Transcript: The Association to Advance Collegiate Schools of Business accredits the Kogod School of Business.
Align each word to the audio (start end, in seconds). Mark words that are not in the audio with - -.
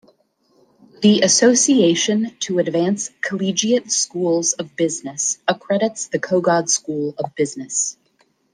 The 1.03 1.21
Association 1.21 2.35
to 2.39 2.57
Advance 2.57 3.11
Collegiate 3.21 3.91
Schools 3.91 4.53
of 4.53 4.75
Business 4.75 5.37
accredits 5.47 6.07
the 6.07 6.17
Kogod 6.17 6.69
School 6.69 7.13
of 7.19 7.35
Business. 7.35 7.97